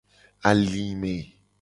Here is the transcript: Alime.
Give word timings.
Alime. 0.49 1.15